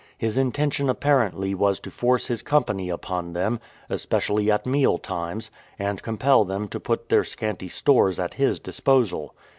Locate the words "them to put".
6.43-7.09